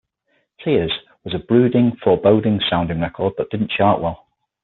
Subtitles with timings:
[0.63, 0.91] "Tears"
[1.23, 4.25] was a brooding, foreboding sounding record that didn't chart well.